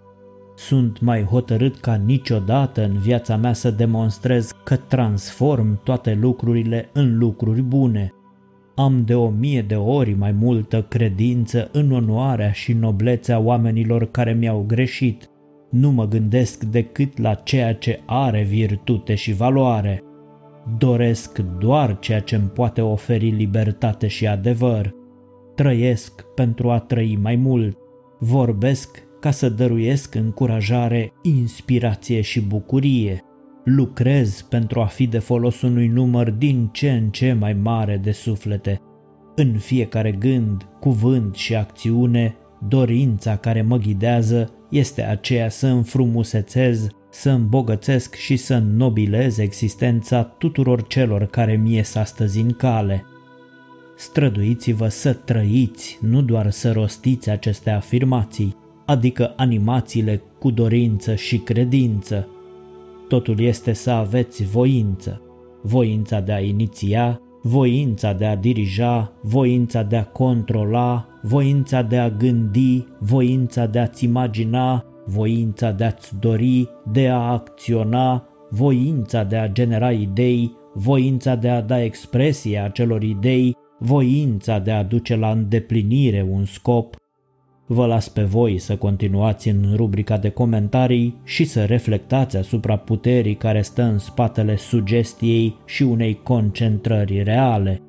Sunt 0.56 1.00
mai 1.00 1.24
hotărât 1.24 1.80
ca 1.80 1.96
niciodată 1.96 2.84
în 2.84 2.98
viața 2.98 3.36
mea 3.36 3.54
să 3.54 3.72
demonstrez 3.72 4.52
că 4.64 4.76
transform 4.76 5.84
toate 5.84 6.18
lucrurile 6.22 6.90
în 6.94 7.18
lucruri 7.18 7.62
bune. 7.62 8.14
Am 8.76 9.04
de 9.06 9.16
o 9.16 9.30
mie 9.30 9.62
de 9.62 9.76
ori 9.76 10.14
mai 10.14 10.32
multă 10.32 10.82
credință 10.82 11.70
în 11.72 11.92
onoarea 11.92 12.52
și 12.52 12.74
noblețea 12.74 13.40
oamenilor 13.40 14.12
care 14.12 14.34
mi-au 14.34 14.64
greșit. 14.68 15.30
Nu 15.72 15.92
mă 15.92 16.08
gândesc 16.08 16.64
decât 16.64 17.18
la 17.18 17.34
ceea 17.34 17.74
ce 17.74 18.00
are 18.06 18.44
virtute 18.44 19.16
și 19.16 19.34
valoare. 19.34 20.04
Doresc 20.78 21.40
doar 21.40 22.00
ceea 22.00 22.20
ce 22.20 22.36
îmi 22.36 22.48
poate 22.48 22.82
oferi 22.82 23.30
libertate 23.30 24.08
și 24.08 24.28
adevăr. 24.28 24.94
Trăiesc 25.56 26.22
pentru 26.36 26.70
a 26.70 26.80
trăi 26.80 27.18
mai 27.22 27.36
mult. 27.36 27.78
Vorbesc 28.20 29.04
ca 29.20 29.32
să 29.32 29.50
dăruiesc 29.50 30.16
încurajare, 30.16 31.14
inspirație 31.22 32.22
și 32.22 32.42
bucurie. 32.42 33.24
Lucrez 33.64 34.42
pentru 34.42 34.82
a 34.82 34.86
fi 34.86 35.08
de 35.08 35.20
folos 35.20 35.62
unui 35.62 35.88
număr 35.88 36.30
din 36.30 36.70
ce 36.72 36.92
în 36.92 37.10
ce 37.10 37.34
mai 37.34 37.54
mare 37.54 37.98
de 38.04 38.12
suflete. 38.12 38.82
În 39.36 39.58
fiecare 39.58 40.12
gând, 40.12 40.68
cuvânt 40.80 41.36
și 41.36 41.56
acțiune, 41.56 42.36
dorința 42.68 43.36
care 43.36 43.62
mă 43.62 43.78
ghidează 43.78 44.54
este 44.70 45.04
aceea 45.04 45.50
să 45.50 45.68
înfrumusețez 45.68 46.88
să 47.18 47.30
îmbogățesc 47.30 48.16
și 48.16 48.36
să 48.38 48.58
nobilez 48.58 49.38
existența 49.38 50.24
tuturor 50.24 50.88
celor 50.88 51.26
care 51.26 51.56
mi 51.56 51.74
ies 51.76 51.96
astăzi 51.96 52.40
în 52.40 52.52
cale. 52.52 53.06
Străduiți-vă 53.98 54.88
să 54.88 55.14
trăiți, 55.14 56.00
nu 56.02 56.22
doar 56.22 56.52
să 56.52 56.72
rostiți 56.72 57.30
aceste 57.30 57.70
afirmații, 57.70 58.56
adică 58.86 59.34
animațiile 59.36 60.22
cu 60.40 60.52
dorință 60.52 61.16
și 61.16 61.38
credință. 61.38 62.28
Totul 63.08 63.40
este 63.40 63.74
să 63.74 63.92
aveți 63.92 64.44
voință, 64.44 65.22
voința 65.62 66.20
de 66.20 66.32
a 66.32 66.40
iniția, 66.40 67.22
voința 67.42 68.14
de 68.14 68.26
a 68.26 68.36
dirija, 68.36 69.14
voința 69.22 69.84
de 69.84 69.96
a 69.96 70.06
controla, 70.06 71.08
voința 71.22 71.82
de 71.82 71.98
a 71.98 72.10
gândi, 72.10 72.86
voința 73.00 73.66
de 73.66 73.80
a-ți 73.80 74.04
imagina, 74.04 74.86
voința 75.06 75.72
de 75.72 75.84
a-ți 75.84 76.20
dori, 76.20 76.70
de 76.92 77.08
a 77.08 77.32
acționa, 77.32 78.28
voința 78.50 79.24
de 79.24 79.36
a 79.36 79.48
genera 79.48 79.92
idei, 79.92 80.52
voința 80.74 81.36
de 81.36 81.50
a 81.50 81.62
da 81.62 81.84
expresie 81.84 82.60
acelor 82.60 83.04
idei, 83.04 83.56
voința 83.80 84.60
de 84.60 84.72
a 84.72 84.84
duce 84.84 85.16
la 85.16 85.32
îndeplinire 85.32 86.28
un 86.32 86.46
scop. 86.46 86.96
Vă 87.68 87.86
las 87.86 88.10
pe 88.10 88.24
voi 88.24 88.58
să 88.58 88.76
continuați 88.76 89.50
în 89.50 89.74
rubrica 89.76 90.18
de 90.18 90.30
comentarii 90.30 91.22
și 91.24 91.46
să 91.46 91.66
reflectați 91.66 92.38
asupra 92.38 92.78
puterii 92.78 93.36
care 93.36 93.62
stă 93.62 93.82
în 93.84 93.98
spatele 93.98 94.56
sugestiei 94.56 95.56
și 95.66 95.84
unei 95.84 96.20
concentrări 96.24 97.24
reale. 97.24 97.82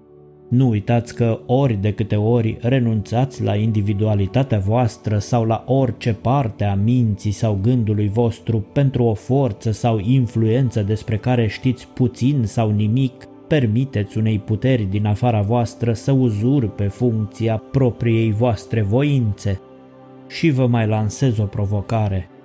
Nu 0.49 0.69
uitați 0.69 1.15
că 1.15 1.41
ori 1.47 1.75
de 1.75 1.93
câte 1.93 2.17
ori 2.17 2.57
renunțați 2.61 3.43
la 3.43 3.57
individualitatea 3.57 4.59
voastră 4.59 5.19
sau 5.19 5.45
la 5.45 5.65
orice 5.67 6.13
parte 6.13 6.65
a 6.65 6.75
minții 6.75 7.31
sau 7.31 7.59
gândului 7.63 8.09
vostru 8.09 8.67
pentru 8.73 9.05
o 9.05 9.15
forță 9.15 9.71
sau 9.71 9.99
influență 9.99 10.83
despre 10.83 11.17
care 11.17 11.47
știți 11.47 11.89
puțin 11.89 12.43
sau 12.45 12.71
nimic, 12.71 13.25
permiteți 13.49 14.19
unei 14.19 14.39
puteri 14.39 14.87
din 14.91 15.07
afara 15.07 15.41
voastră 15.41 15.93
să 15.93 16.13
uzurpe 16.13 16.87
funcția 16.87 17.63
propriei 17.71 18.33
voastre 18.33 18.83
voințe. 18.83 19.61
Și 20.29 20.51
vă 20.51 20.67
mai 20.67 20.87
lansez 20.87 21.39
o 21.39 21.45
provocare– 21.45 22.29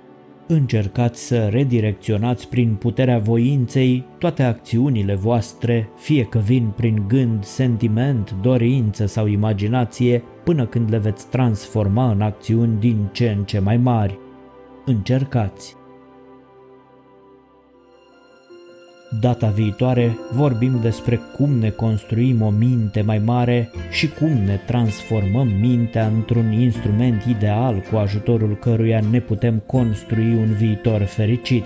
încercați 0.52 1.26
să 1.26 1.48
redirecționați 1.48 2.48
prin 2.48 2.74
puterea 2.74 3.18
voinței 3.18 4.04
toate 4.18 4.42
acțiunile 4.42 5.14
voastre, 5.14 5.88
fie 5.96 6.24
că 6.24 6.38
vin 6.38 6.72
prin 6.76 7.04
gând, 7.08 7.44
sentiment, 7.44 8.34
dorință 8.42 9.06
sau 9.06 9.26
imaginație, 9.26 10.22
până 10.44 10.66
când 10.66 10.90
le 10.90 10.98
veți 10.98 11.28
transforma 11.28 12.10
în 12.10 12.20
acțiuni 12.20 12.80
din 12.80 13.08
ce 13.12 13.34
în 13.36 13.44
ce 13.44 13.58
mai 13.58 13.76
mari. 13.76 14.18
Încercați! 14.84 15.81
Data 19.20 19.46
viitoare 19.46 20.18
vorbim 20.30 20.78
despre 20.80 21.20
cum 21.36 21.50
ne 21.50 21.70
construim 21.70 22.42
o 22.42 22.50
minte 22.50 23.00
mai 23.00 23.18
mare 23.18 23.70
și 23.90 24.08
cum 24.08 24.28
ne 24.28 24.60
transformăm 24.66 25.48
mintea 25.48 26.06
într-un 26.06 26.52
instrument 26.52 27.22
ideal 27.22 27.82
cu 27.90 27.96
ajutorul 27.96 28.56
căruia 28.56 29.00
ne 29.10 29.20
putem 29.20 29.62
construi 29.66 30.34
un 30.34 30.52
viitor 30.52 31.02
fericit. 31.02 31.64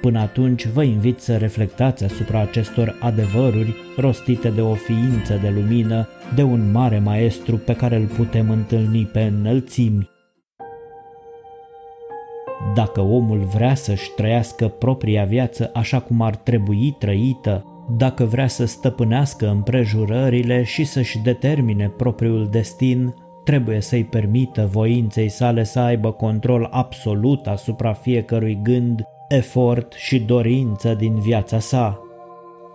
Până 0.00 0.20
atunci 0.20 0.66
vă 0.66 0.82
invit 0.82 1.20
să 1.20 1.36
reflectați 1.36 2.04
asupra 2.04 2.40
acestor 2.40 2.96
adevăruri 3.00 3.74
rostite 3.96 4.48
de 4.48 4.60
o 4.60 4.74
ființă 4.74 5.38
de 5.42 5.48
lumină, 5.48 6.08
de 6.34 6.42
un 6.42 6.70
mare 6.70 6.98
maestru 6.98 7.56
pe 7.56 7.76
care 7.76 7.96
îl 7.96 8.06
putem 8.06 8.50
întâlni 8.50 9.04
pe 9.12 9.20
înălțimi. 9.20 10.08
Dacă 12.78 13.00
omul 13.00 13.38
vrea 13.38 13.74
să-și 13.74 14.10
trăiască 14.16 14.68
propria 14.68 15.24
viață 15.24 15.70
așa 15.74 16.00
cum 16.00 16.20
ar 16.20 16.36
trebui 16.36 16.96
trăită, 16.98 17.64
dacă 17.96 18.24
vrea 18.24 18.46
să 18.46 18.64
stăpânească 18.64 19.48
împrejurările 19.48 20.62
și 20.62 20.84
să-și 20.84 21.18
determine 21.18 21.88
propriul 21.96 22.48
destin, 22.50 23.14
trebuie 23.44 23.80
să-i 23.80 24.04
permită 24.04 24.68
voinței 24.72 25.28
sale 25.28 25.64
să 25.64 25.78
aibă 25.78 26.12
control 26.12 26.68
absolut 26.70 27.46
asupra 27.46 27.92
fiecărui 27.92 28.58
gând, 28.62 29.02
efort 29.28 29.92
și 29.92 30.20
dorință 30.20 30.94
din 30.94 31.14
viața 31.14 31.58
sa. 31.58 32.00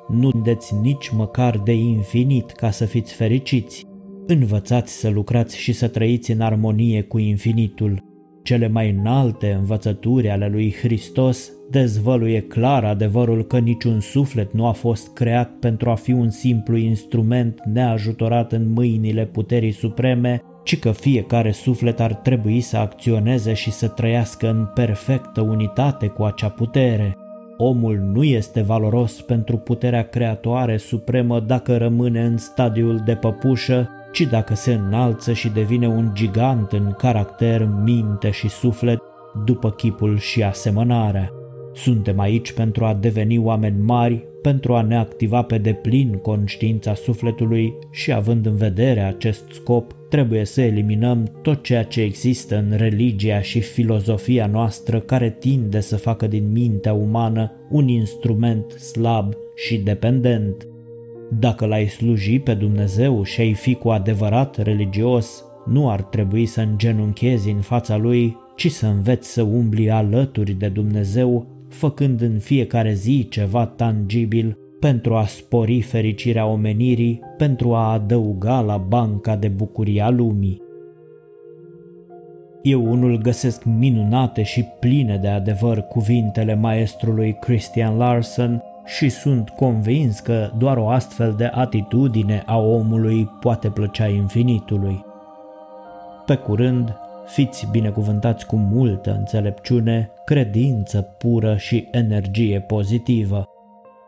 Nu 0.08 0.32
deți 0.32 0.76
nici 0.82 1.10
măcar 1.10 1.58
de 1.58 1.74
infinit 1.74 2.52
ca 2.52 2.72
să 2.72 2.86
fiți 2.86 3.13
fericiți. 3.13 3.86
Învățați 4.28 5.00
să 5.00 5.10
lucrați 5.10 5.58
și 5.58 5.74
să 5.74 5.88
trăiți 5.88 6.32
în 6.32 6.42
armonie 6.42 7.02
cu 7.02 7.18
infinitul 7.18 8.12
cele 8.43 8.67
mai 8.67 8.89
înalte 8.89 9.51
învățături 9.51 10.29
ale 10.29 10.47
lui 10.47 10.75
Hristos 10.82 11.51
dezvăluie 11.69 12.41
clar 12.41 12.84
adevărul 12.84 13.43
că 13.43 13.58
niciun 13.58 13.99
suflet 13.99 14.53
nu 14.53 14.65
a 14.65 14.71
fost 14.71 15.13
creat 15.13 15.51
pentru 15.60 15.89
a 15.89 15.95
fi 15.95 16.12
un 16.12 16.29
simplu 16.29 16.77
instrument 16.77 17.62
neajutorat 17.73 18.51
în 18.51 18.71
mâinile 18.71 19.25
puterii 19.25 19.71
supreme, 19.71 20.41
ci 20.63 20.79
că 20.79 20.91
fiecare 20.91 21.51
suflet 21.51 21.99
ar 21.99 22.13
trebui 22.13 22.60
să 22.60 22.77
acționeze 22.77 23.53
și 23.53 23.71
să 23.71 23.88
trăiască 23.88 24.49
în 24.49 24.65
perfectă 24.73 25.41
unitate 25.41 26.08
cu 26.08 26.23
acea 26.23 26.49
putere. 26.49 27.17
Omul 27.58 27.97
nu 28.13 28.23
este 28.23 28.62
valoros 28.62 29.21
pentru 29.21 29.58
puterea 29.58 30.03
creatoare 30.03 30.77
supremă 30.77 31.39
dacă 31.39 31.77
rămâne 31.77 32.23
în 32.23 32.38
stadiul 32.38 33.01
de 33.06 33.15
păpușă, 33.15 33.89
ci 34.13 34.21
dacă 34.21 34.56
se 34.56 34.73
înalță 34.73 35.34
și 35.34 35.49
devine 35.49 35.88
un 35.88 36.10
gigant 36.13 36.71
în 36.71 36.93
caracter, 36.97 37.69
minte 37.84 38.30
și 38.30 38.49
suflet, 38.49 38.99
după 39.45 39.71
chipul 39.71 40.17
și 40.17 40.43
asemănarea. 40.43 41.32
Suntem 41.73 42.19
aici 42.19 42.52
pentru 42.52 42.86
a 42.86 42.93
deveni 42.93 43.38
oameni 43.38 43.82
mari, 43.82 44.26
pentru 44.41 44.73
a 44.73 44.82
ne 44.82 44.97
activa 44.97 45.41
pe 45.41 45.58
deplin 45.58 46.13
conștiința 46.13 46.93
sufletului 46.93 47.73
și 47.91 48.12
având 48.12 48.45
în 48.45 48.56
vedere 48.56 48.99
acest 48.99 49.43
scop, 49.52 49.91
trebuie 50.10 50.45
să 50.45 50.62
eliminăm 50.62 51.32
tot 51.41 51.63
ceea 51.63 51.84
ce 51.84 52.02
există 52.02 52.58
în 52.58 52.78
religia 52.78 53.41
și 53.41 53.60
filozofia 53.60 54.47
noastră 54.47 54.99
care 54.99 55.36
tinde 55.39 55.80
să 55.80 55.97
facă 55.97 56.28
din 56.28 56.52
mintea 56.52 56.93
umană 56.93 57.52
un 57.69 57.88
instrument 57.88 58.71
slab 58.71 59.34
și 59.56 59.78
dependent. 59.78 60.67
Dacă 61.39 61.65
l-ai 61.65 61.88
sluji 61.88 62.39
pe 62.39 62.54
Dumnezeu 62.54 63.24
și 63.24 63.41
ai 63.41 63.54
fi 63.54 63.76
cu 63.76 63.89
adevărat 63.89 64.58
religios, 64.58 65.43
nu 65.65 65.89
ar 65.89 66.02
trebui 66.02 66.46
să 66.46 66.62
îngenunchezi 66.62 67.50
în 67.50 67.62
fața 67.62 67.98
lui, 67.98 68.38
ci 68.56 68.72
să 68.72 68.86
înveți 68.86 69.34
să 69.34 69.41
umbli 69.41 69.89
alături 69.89 70.52
de 70.52 70.67
Dumnezeu, 70.67 71.48
făcând 71.69 72.22
în 72.22 72.39
fiecare 72.39 72.93
zi 72.93 73.28
ceva 73.30 73.65
tangibil 73.65 74.58
pentru 74.80 75.15
a 75.15 75.26
spori 75.26 75.82
fericirea 75.82 76.46
omenirii, 76.46 77.19
pentru 77.38 77.74
a 77.74 77.91
adăuga 77.91 78.62
la 78.62 78.78
banca 78.78 79.36
de 79.36 79.48
bucurie 79.48 80.02
a 80.02 80.10
lumii. 80.10 80.62
Eu 82.62 82.91
unul 82.91 83.17
găsesc 83.17 83.63
minunate 83.63 84.43
și 84.43 84.65
pline 84.80 85.17
de 85.22 85.28
adevăr 85.28 85.80
cuvintele 85.82 86.56
maestrului 86.56 87.38
Christian 87.39 87.98
Larson 87.98 88.63
și 88.86 89.10
sunt 89.10 89.50
convins 89.50 90.19
că 90.19 90.52
doar 90.58 90.78
o 90.78 90.89
astfel 90.89 91.34
de 91.34 91.46
atitudine 91.46 92.43
a 92.46 92.58
omului 92.58 93.26
poate 93.39 93.69
plăcea 93.69 94.08
infinitului. 94.08 95.06
Pe 96.26 96.36
curând, 96.36 96.98
fiți 97.26 97.67
binecuvântați 97.72 98.46
cu 98.46 98.56
multă 98.56 99.15
înțelepciune, 99.17 100.12
credință 100.26 101.02
pură 101.02 101.58
și 101.58 101.88
energie 101.91 102.60
pozitivă. 102.60 103.48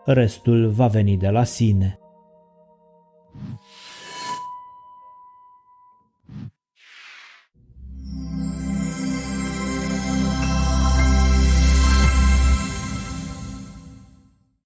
Restul 0.06 0.70
va 0.70 0.88
veni 0.88 1.18
de 1.18 1.30
la 1.30 1.44
sine. 1.44 2.00